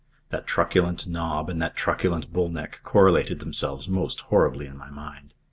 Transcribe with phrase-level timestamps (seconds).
[0.31, 5.35] That truculent knob and that truculent bull neck correlated themselves most horribly in my mind.